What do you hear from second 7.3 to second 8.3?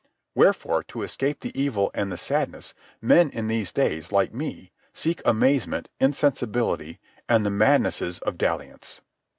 the madnesses